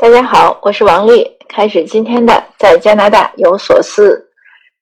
[0.00, 4.30] 大家好，我是王丽，开始今天的在加拿大有所思。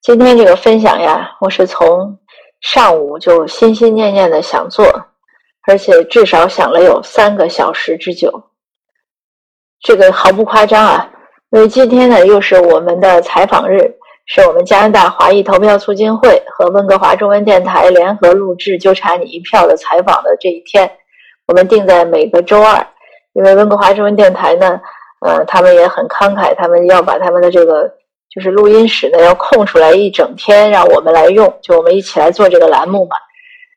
[0.01, 2.17] 今天这个分享呀，我是从
[2.61, 4.87] 上午就心心念念的想做，
[5.67, 8.31] 而且至少想了有三个小时之久。
[9.81, 11.11] 这个毫不夸张啊，
[11.51, 13.93] 因为今天呢又是我们的采访日，
[14.27, 20.89] 是我们加拿大华裔投票促进会和温哥华中文电台联合录制《就差你一票》的采访的这一天。
[21.49, 22.87] 我们定在每个周二，
[23.33, 24.81] 因为温哥华中文电台呢。
[25.21, 27.93] 呃，他们也很慷慨，他们要把他们的这个
[28.33, 33.17] 就是录音室呢，要空出来一整天让我们来用，就我们一起来做这个栏目嘛。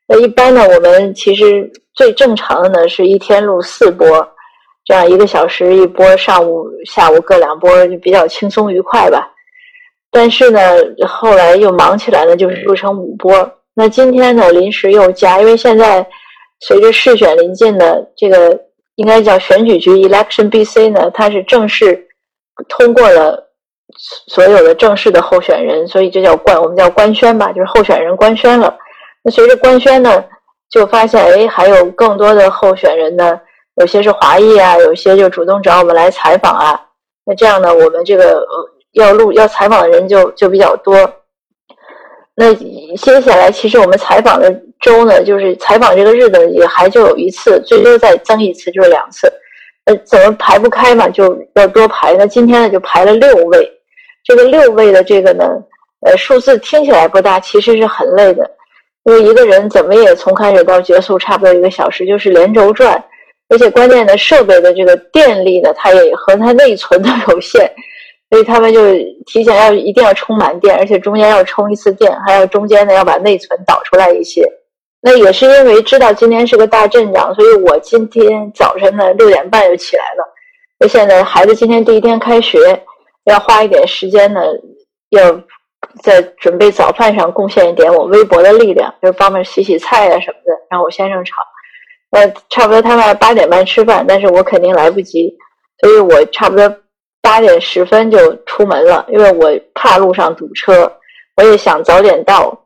[0.06, 4.06] 那一般呢，我们其实最正常的呢，是一天录四波，
[4.84, 9.28] 这样一个小时一波，上午、下午各两波，就比较轻松愉快吧。
[10.12, 10.60] 但是呢，
[11.08, 13.52] 后来又忙起来呢，就是录成五波。
[13.74, 16.06] 那今天呢，临时又加，因为现在
[16.60, 18.56] 随着市选临近呢，这个。
[18.96, 22.08] 应该叫选举局 Election BC 呢，它是正式
[22.68, 23.48] 通过了
[24.28, 28.76] 所有的正式的候选人，所以就叫官，我们叫官宣吧，就是候选人官宣了。
[29.22, 30.24] 那随着官宣呢，
[30.70, 33.40] 就发现哎，还有更多的候选人呢，
[33.76, 36.80] 有些是华裔啊，有些就主动找我们来采访啊。
[37.24, 40.94] 那这样呢，我们这个呃要录要采访的人就就比较多。
[42.34, 44.62] 那接下来，其实我们采访的。
[44.82, 49.32] 周呢，就是采访这个日子也还就有一次，最多再增一次就是两次，
[49.84, 52.12] 呃，怎么排不开嘛，就要多排。
[52.14, 53.70] 那今天呢就排了六位，
[54.24, 55.44] 这个六位的这个呢，
[56.04, 58.50] 呃，数字听起来不大，其实是很累的，
[59.04, 63.00] 因为一个人怎么也从开始到结束差不多一个小时，就是连轴转，
[63.50, 67.70] 而且关键的设备的这个电力呢，它也和它内存都有限，
[68.32, 68.80] 所以他们就
[69.26, 74.42] 提前要一定要充满电，而且中间要充一次电，还要中间呢要把内存导出来一些。
[75.02, 80.24] 那也是因为知道今天是个大阵仗，所以我今天早晨呢六点半就起来了。
[80.78, 82.58] 那现在孩子今天第一天开学，
[83.24, 84.40] 要花一点时间呢，
[85.10, 85.30] 要
[86.02, 91.34] 在准备早饭上贡献一点我微薄的力量，就是帮忙洗洗菜啊什么的，让我先生炒。
[92.12, 95.36] 呃，差不多他们八点半吃饭，但是我肯定来不及，
[95.82, 96.74] 所以我差不多
[97.22, 100.92] 八点十分就出门了，因为我怕路上堵车，
[101.36, 102.58] 我也想早点到。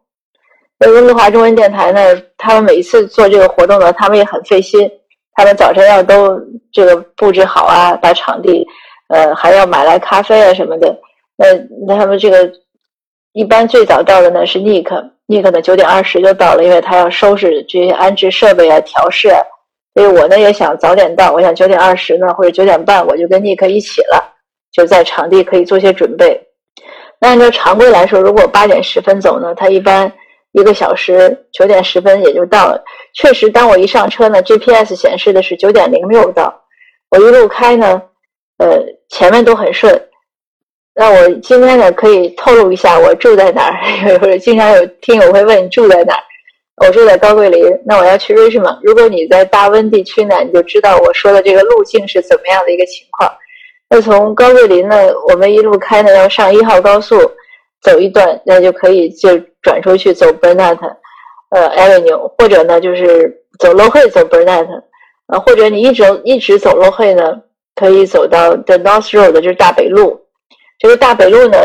[0.78, 2.00] 那温哥华中文电台呢？
[2.36, 4.90] 他们每一次做这个活动呢，他们也很费心。
[5.34, 6.38] 他们早晨要都
[6.72, 8.66] 这个布置好啊，把场地，
[9.08, 10.94] 呃，还要买来咖啡啊什么的。
[11.36, 11.46] 那
[11.86, 12.50] 那他们这个
[13.32, 19.30] 一般最早到的呢是 Nick，Nick 呢九点二十就到了，因为他要收拾这些安置设备啊、调试。
[19.94, 24.35] 所以我呢也想早点到，我想九点二十呢或者九点半我就跟 Nick 一起了，
[24.72, 26.40] 就在场地可以做些准备。
[27.20, 30.12] 那按照常规来说，如果八点十分走呢，他一般。
[30.52, 32.82] 一个小时九点十分也就到了。
[33.12, 36.62] 确实，当我一上车呢，GPS 显示的是九点零六到。
[37.10, 38.00] 我一路开呢，
[38.56, 40.08] 呃，前面都很顺。
[40.94, 43.76] 那我今天呢，可以透露一下我住在哪儿。
[44.18, 46.22] 或者经常有听友会问你住在哪儿，
[46.86, 47.62] 我住在高桂林。
[47.84, 48.78] 那我要去瑞士嘛。
[48.82, 53.30] 如果你在大温地区呢，你就知道我说的这个路径是怎么样的一个情况。
[53.88, 54.96] 那从高桂林呢，
[55.28, 57.16] 我们一路开呢，要上一号高速。
[57.82, 60.78] 走一段，那就可以就转出去走 Burnett，
[61.50, 64.66] 呃 Avenue，或者呢就是走 Low Hay 走 Burnett，
[65.28, 67.42] 呃或者你一直一直走 Low Hay 呢，
[67.76, 70.20] 可以走到 The North Road，就是大北路。
[70.80, 71.58] 这个大北路呢，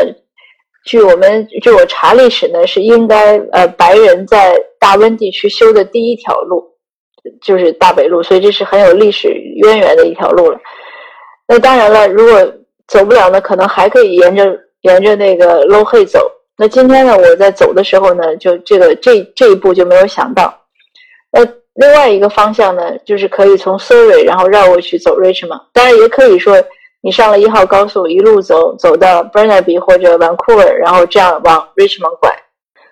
[0.84, 6.62] 据我们据我查历史呢，是应该呃白人在大温地区修的第一条路，
[7.40, 10.60] 就是大北路，所以这是很有历史渊源的一条路了。
[11.46, 12.52] 那当然了，如果
[12.86, 14.58] 走不了呢，可能还可以沿着。
[14.82, 20.52] 沿着那个 Low Hay 走，那今天呢，我在走的时候呢，就这个这这一步就没有想到。
[21.30, 21.40] 那
[21.74, 26.60] 另外一个方向呢，就是可以从 Surrey 然后绕过去走 Richmond，当然也可以说
[27.00, 32.36] 你上了一号高速一路走走到 Burnaby 或者 Vancouver，然后这样往 Richmond 拐，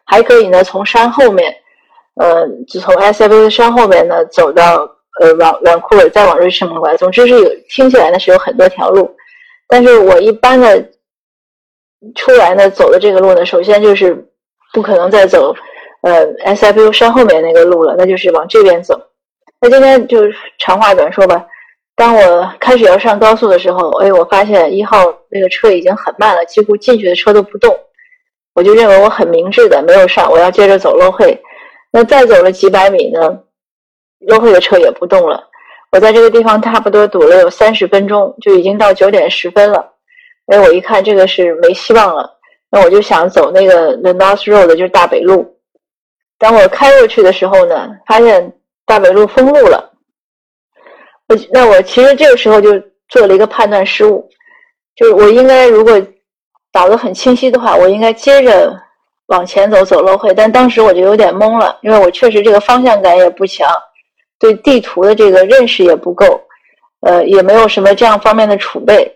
[0.05, 1.53] 还可以呢从山后面，
[2.21, 4.89] 呃，就从 SFA 的山后面呢走到
[5.21, 6.97] 呃往 Vancouver 再往 Richmond 拐。
[6.97, 9.17] 总之是有听起来呢是有很多条路，
[9.67, 10.91] 但是我一般的。
[12.15, 14.27] 出来呢，走的这个路呢，首先就是
[14.73, 15.55] 不可能再走，
[16.01, 16.27] 呃
[16.57, 18.99] ，SFU 山后面那个路了，那就是往这边走。
[19.61, 20.23] 那今天就
[20.59, 21.47] 长话短说吧。
[21.95, 27.79] 当我开始要上高速的时候，哎，我发现一号那个车已经很慢了，几乎进去的车都不动。
[28.55, 31.39] 我就认为我很明智的没有上，我要接着走 low 会。
[31.93, 33.41] 那再走了几百米呢
[34.29, 35.43] ，low 会的车也不动了。
[35.93, 39.93] 我在这个地方差不多堵了有三十分钟，就已经到九点十分了。
[40.47, 42.31] 哎，我一看这个是没希望了，
[42.71, 45.57] 那我就想走那个 The North Road，就是大北路。
[46.39, 48.53] 当我开过去的时候呢，发现
[48.87, 49.93] 大北路封路了。
[51.29, 52.71] 我那我其实这个时候就
[53.09, 54.29] 做了一个判断失误，
[54.97, 56.01] 就是我应该如果
[56.73, 58.73] 导的很清晰的话，我应该接着
[59.27, 63.69] 往前走走漏会，但当时我就有点懵了，因为我确实这个方向感也不强，
[64.41, 66.41] 对地图的这个认识也不够，
[67.03, 69.09] 呃，也没有什么这样方面的储备。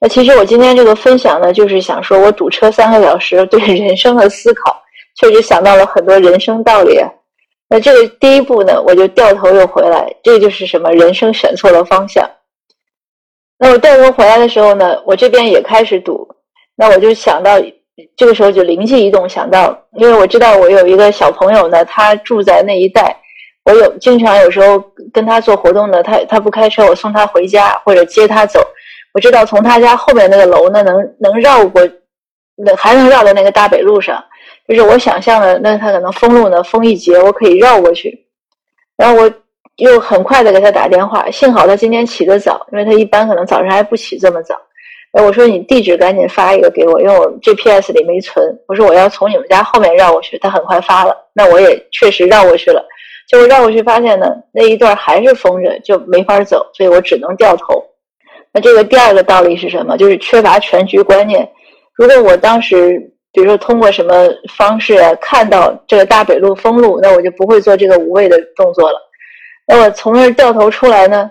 [0.00, 4.80] 那其实我今天这个分享呢，就是想说我堵车三个小时，对人生的思考，
[5.20, 7.00] 确实想到了很多人生道理。
[7.68, 10.90] 那这个第一步呢，我就掉头又回来，这就是什么？
[10.92, 12.28] 人生选错了方向。
[13.58, 16.26] 那我掉头回来的时候呢，我这边也开始堵。
[16.76, 17.60] 那我就想到，
[18.16, 23.20] 这个时候就灵机一动，想到，因为我知道我有一个小朋友呢，他住在那一带，
[23.68, 24.82] 我有经常有时候
[25.12, 28.66] 跟他做活动呢，他他不开车，我送他回家或者接他走。
[29.12, 31.86] 我知道从他家后面那个楼呢，能能绕过，
[32.56, 34.24] 那还能绕到那个大北路上。
[34.66, 38.26] 就是我想象的，那他可能封路呢，封一节，我可以绕过去。
[38.96, 39.30] 然后我
[39.76, 44.54] 又很快的给他打电话，幸好他今天起得早，因为他一般可能早上还不起这么早。
[45.12, 48.44] 哎，我说你地址赶紧发一个给我，因为我 GPS 里没存。
[48.66, 52.82] 我说我要从你们家后面绕过去，他很快发了，那我也确实绕过去了。
[53.28, 57.84] 就是绕过去发现呢，那一段还是封着，就没法走，所以我只能掉头。
[58.52, 59.96] 那这个第二个道理是什么？
[59.96, 61.48] 就是缺乏全局观念。
[61.94, 63.12] 如果我当时。
[63.30, 64.26] 比如说，通过什么
[64.56, 68.98] 方式看到这个大北路封路，那我就不会做这个无谓的动作了。
[69.66, 71.30] 那我从那儿掉头出来呢，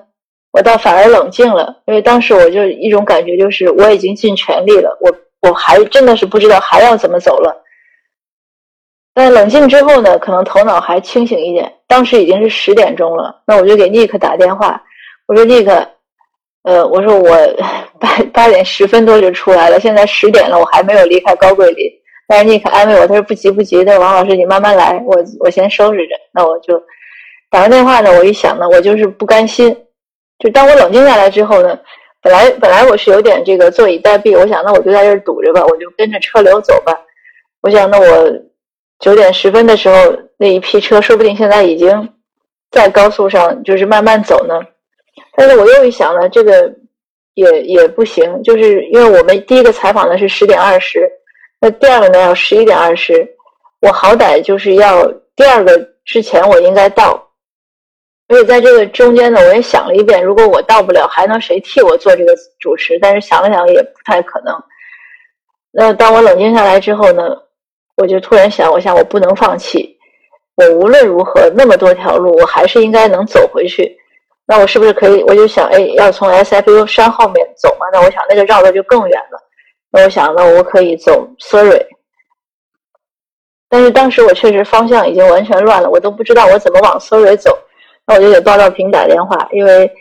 [0.52, 7.64] 我倒反而冷静了，因为当时我就一种感觉，就是我已经尽全力了，我我还真的是不知道还要怎么走了。
[9.14, 11.74] 但冷静之后呢，可能头脑还清醒一点。
[11.88, 14.84] 当时已经是十点钟了，那我就给尼克打电话，
[15.28, 15.88] 我说尼克。
[16.63, 17.30] 呃，我说我
[17.98, 21.89] 八八点十分多就出来了，现在十点了，我还没有离开高贵林。
[22.28, 26.16] 但是尼克安慰我，他说不急不急的，王老师你慢慢来，我我先收拾着。
[26.34, 26.78] 那我就
[27.50, 29.74] 打完电话呢，我一想呢，我就是不甘心。
[30.40, 31.80] 就当我冷静下来之后呢，
[32.22, 36.94] 本来本来我是有点这个坐以待毙，我想那我就在这儿堵着吧，我就跟着车流走吧。
[37.62, 38.30] 我想那我
[39.00, 39.96] 九点十分的时候
[40.38, 42.10] 那一批车，说不定现在已经
[42.72, 44.60] 在高速上，就是慢慢走呢。
[45.36, 46.74] 但是我又一想呢，这个
[47.36, 51.10] 也也不行，就是因为我们第一个采访的是十点二十，
[51.60, 53.28] 那第二个呢要十一点二十，
[53.82, 57.30] 我好歹就是要第二个之前我应该到，
[58.28, 62.98] 所以在这个中间呢，我也想了一遍，如果我到不了，还能谁替我做这个主持？
[63.00, 64.56] 但是想了想也不太可能。
[65.72, 67.38] 那当我冷静下来之后呢，
[67.98, 69.98] 我就突然想，我想我不能放弃，
[70.56, 73.98] 我无论如何那么多条路，我还是应该能走回去。
[74.46, 75.24] 那我是不是可以？
[75.24, 77.88] 我就想，哎，要从 SFU 山后面走嘛？
[77.92, 79.40] 那我想，那个绕的就更远了。
[79.92, 81.86] 那我想，那我可以走 Surrey。
[83.68, 87.58] 但是当时我确实方向已经完全乱了，我都不知道我怎么往 Surrey 走。
[88.06, 89.92] 那我就给报道平打电话，因为，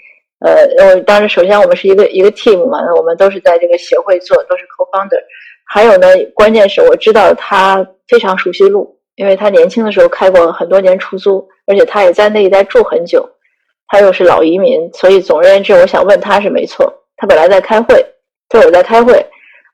[0.40, 5.20] 呃，我当时首先我们是一个一个 team 嘛，那我们都是在这个协会做，都是 co-founder。
[5.66, 13.28] 还有呢，关键是我知道他非常熟悉路，因为他年轻的时候开过很多年出租，而且他也在那一带住很久。
[13.88, 16.92] 他又是老移民，所以总而言之，我想问他是没错。
[17.16, 18.04] 他本来在开会，
[18.48, 19.24] 他说我在开会。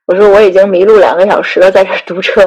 [0.05, 2.43] 我说我已经迷路两个小时了，在这堵车。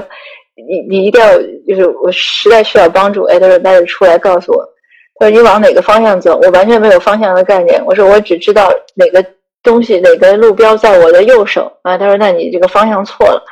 [0.55, 1.33] 你你一定要
[1.67, 3.25] 就是我实在需要帮助。
[3.25, 4.65] 哎，他说那就出来告诉我。
[5.19, 6.39] 他说你往哪个方向走？
[6.43, 7.83] 我完全没有方向的概念。
[7.85, 9.25] 我说我只知道哪个
[9.67, 11.99] 东西哪个路标在我的右手啊。
[11.99, 13.45] 他说那你这个方向错了。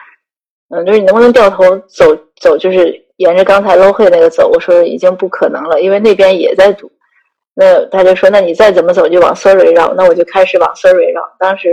[0.70, 4.48] 嗯，就是你能不能掉头走走，就是沿着刚才 low 会那个走？
[4.48, 6.90] 我说已经不可能了，因为那边也在堵。
[7.54, 11.20] 那他就说：“那你再怎么走就往 Surrey 绕。”那我就开始往 Surrey 绕。
[11.38, 11.68] 当时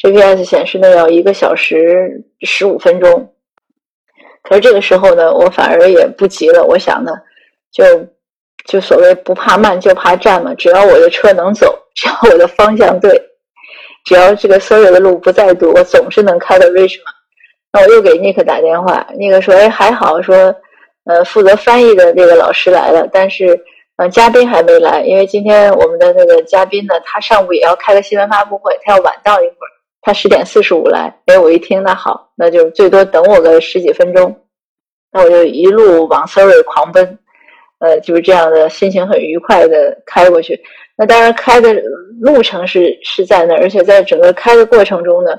[0.00, 3.32] GPS 显示那要一个小时十五分钟。
[4.42, 6.62] 可是这个时候呢，我反而也不急了。
[6.62, 7.10] 我想呢，
[7.72, 7.84] 就
[8.66, 10.54] 就所谓不怕慢就怕站嘛。
[10.54, 13.20] 只要我的车能走，只要我的方向对，
[14.04, 17.00] 只要这个 Surrey 的路不再堵，我总是能开到 Richmond。
[17.72, 20.54] 那我又给 Nick 打电话，Nick 说：“哎，还好，说
[21.04, 23.58] 呃，负责翻译的这个老师来了，但是。”
[24.00, 29.68] 呃，嘉宾还没来，因为今天我们的那个嘉宾呢，他上午也要开个新闻发布会，他要晚到一会儿，
[30.00, 31.14] 他十点四十五来。
[31.26, 34.34] 哎，我一听，那好，那就最多等我个十几分钟。
[35.12, 37.18] 那我就一路往 Surrey 狂奔，
[37.80, 40.58] 呃，就是这样的心情很愉快的开过去。
[41.00, 41.72] 那当然，开的
[42.20, 45.30] 路程是是在那，而且在整个开的过程中呢，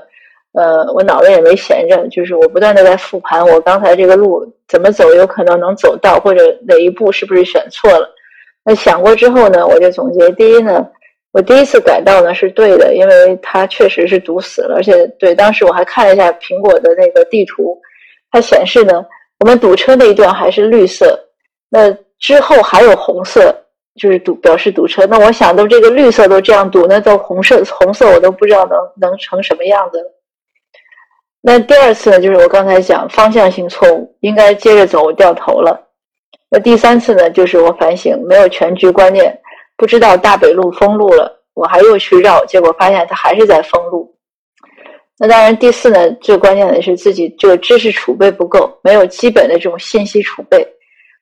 [0.54, 8.10] 呃，我脑子也没闲着，就是我不断的在复盘我刚才这个路怎么走，有可能能走到，或者哪一步是不是选错了。
[8.64, 10.84] 那想过之后呢，我就总结：第一呢，
[11.30, 17.80] 我第一次改道呢是对的，因为它确实是堵死了，而且对当时我还看了一下苹果的那个地图，
[18.32, 19.06] 它显示呢，
[19.38, 21.16] 我们堵车那一段还是绿色，
[21.70, 23.54] 那之后还有红色，
[23.94, 25.06] 就是堵表示堵车。
[25.06, 30.18] 那我想都这个绿色都这样堵，那到红色红色我都不知道能能成什么样子了。
[31.40, 35.88] 那第二次呢，就是我刚才讲方向性错误，应该接着走，我掉头了。
[36.48, 39.36] 那第三次呢，就是我反省没有全局观念，
[39.76, 44.14] 不知道大北路封路了，我还又去绕，结果发现它还是在封路。
[45.18, 50.66] 那当然，第四呢，最关键的是自己这个知识储备不够，没有基本的这种信息储备。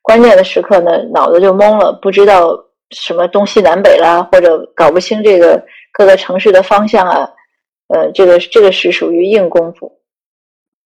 [0.02, 2.58] 关键的时刻呢，脑子就懵了，不知道
[2.90, 7.28] 什么东西南北啦，或者搞不清这个各个城市的方向啊。
[7.92, 9.90] 呃，这个这个是属于硬功夫。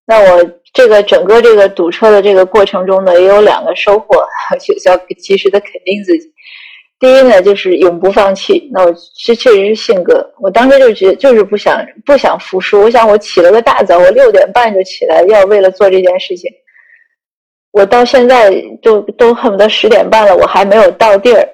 [0.06, 4.26] 那我这个整个这个堵车的这个过程中呢，也有两个收获，
[4.58, 6.32] 就是要及时的肯定自己。
[6.98, 8.70] 第一呢，就是永不放弃。
[8.72, 12.80] 那我这确实是性格，我当时就觉得就是不想不想服输。
[12.80, 16.50] 我想我起了个大早，我六点半就起来，要为了做这件事情。
[17.74, 21.44] 我到现在都都恨不得十点半了，我还没有到地儿。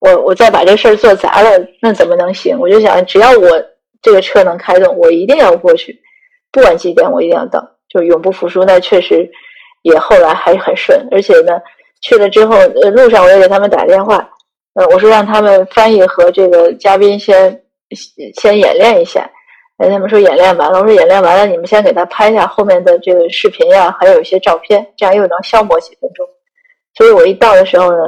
[0.00, 1.50] 我我再把这事儿做砸了，
[1.82, 2.58] 那怎么能行？
[2.58, 3.62] 我就想，只要我
[4.00, 6.00] 这个车能开动，我一定要过去，
[6.50, 8.64] 不管几点，我一定要到，就永不服输。
[8.64, 9.30] 那确实
[9.82, 11.60] 也后来还很顺，而且呢，
[12.00, 14.26] 去了之后，呃，路上我也给他们打电话。
[14.72, 17.60] 呃，我说让他们翻译和这个嘉宾先
[18.40, 19.30] 先演练一下，
[19.78, 26.26] 哎，他们说演练完了，我说演练完了，你们先给他拍一下后面的这个视频呀，还有一些照片，这样又能消磨几分钟。
[26.94, 27.98] 所以我一到的时候呢，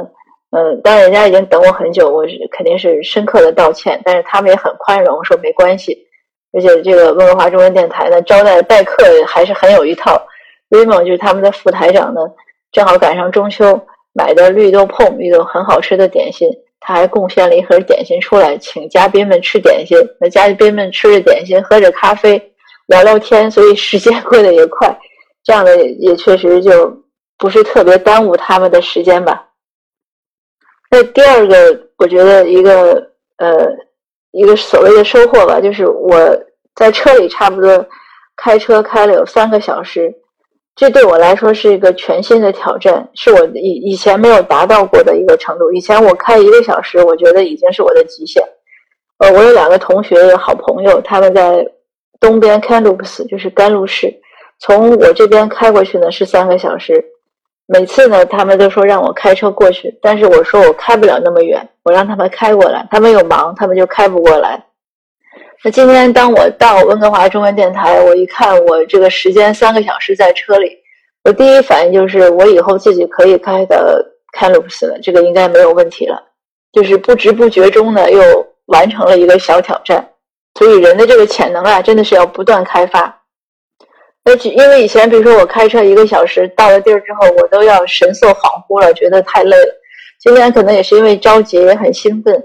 [0.51, 5.97] 嗯，当然人家已经等我很久，我是肯定是深刻的道歉，但是他们也很宽容，说没关系。
[6.53, 10.21] 而且这个温哥华中文电台呢，招待待客还是很有一套。
[10.69, 12.21] Raymond 就是他们的副台长呢，
[12.71, 13.79] 正好赶上中秋。
[14.13, 16.49] 买的绿豆碰，绿豆很好吃的点心，
[16.83, 19.95] 他还贡献了一盒点心出来，请嘉宾们吃点心。
[20.19, 22.41] 那嘉宾们吃着点心，喝着咖啡，
[22.87, 24.99] 聊聊天，所以时间过得也快。
[25.43, 26.91] 这样的也确实就
[27.37, 29.47] 不是特别耽误他们的时间吧。
[30.89, 31.55] 那第二个，
[31.97, 33.67] 我觉得一个呃
[34.31, 36.17] 一个所谓的收获吧，就是我
[36.75, 37.87] 在车里差不多
[38.35, 40.13] 开车开了有三个小时。
[40.81, 45.71] 这对我来说是一个全新的挑战，是我以以前没有达到过的一个程度。
[45.71, 48.41] 以前我开一个小时，我觉得已经是我的极限。
[49.19, 51.63] 呃，我有两个同学，有好朋友，他们在
[52.19, 54.11] 东边 Kamloops，就是甘露市，
[54.59, 57.05] 从我这边开过去呢是三个小时。
[57.67, 64.65] 每次呢，他们都说让我开车过去，但是我说我开不了那么远，我让他们开过来，他们又忙，他们就开不过来。
[65.63, 70.75] 那今天当我到温哥华中文电台，我一看我这个时间三个小时在车里，
[71.23, 74.03] 我第一反应就是我以后自己可以开的
[74.33, 76.19] 开鲁普斯了，这个应该没有问题了。
[76.71, 78.19] 就是不知不觉中呢，又
[78.67, 80.03] 完成了一个小挑战。
[80.57, 83.21] 所以人的这个潜能啊，真的是要不断开发。
[84.23, 89.71] 那因为以前比如说我开车一个小时到了地儿之后，我都要神色恍惚了，觉得太累了。
[90.19, 92.43] 今天可能也是因为着急，也很兴奋，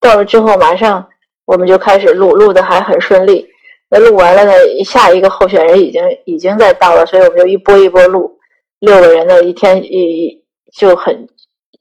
[0.00, 1.06] 到了之后马上。
[1.46, 3.48] 我们就开始录，录的还很顺利。
[3.88, 4.52] 那录完了呢，
[4.84, 8.36] 下一个候选人已经已经在到了，所以我们就一波一波录。
[8.80, 10.44] 六个人的一天一
[10.76, 11.26] 就很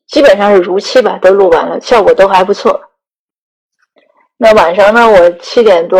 [0.07, 2.79] 基本上是如期吧，都录完了，效果都还不错。
[4.37, 5.99] 那晚上呢，我七点多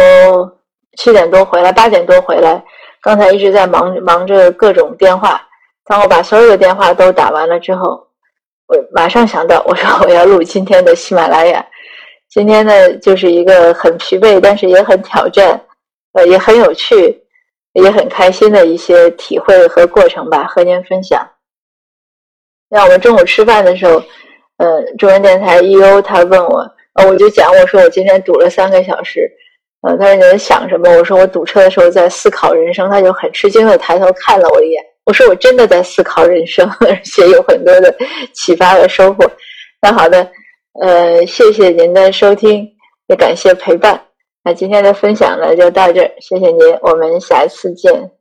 [0.97, 2.63] 七点多回来，八点多回来，
[3.01, 5.41] 刚才一直在忙忙着各种电话。
[5.85, 8.07] 当我把所有的电话都打完了之后，
[8.67, 11.65] 我马上想到，我说我要录今天的喜马拉雅。
[12.35, 15.57] 今天呢，就是一个很疲惫，但是也很挑战，
[16.11, 17.23] 呃，也很有趣，
[17.71, 21.25] 也很开心的一些体会和过程吧，和您分享。
[22.69, 24.03] 那我们中午吃饭的时候，
[24.57, 26.01] 呃，中文电台 E.O.
[26.01, 29.31] 他问我，呃，我就讲我说我今天堵了三个小时，
[29.87, 30.89] 呃，他说你在想什么？
[30.97, 34.83] 我说我堵车的时候在思考人生，他就很吃惊的抬头看了我一眼。
[35.05, 37.95] 我说我真的在思考人生， 而且有很多的
[38.33, 39.25] 启发和收获。
[39.81, 40.29] 那好的。
[40.81, 42.69] 呃，谢谢您的收听，
[43.07, 44.01] 也感谢陪伴。
[44.43, 48.11] 那今天的分享呢，就到这儿，谢谢您，我们下次见。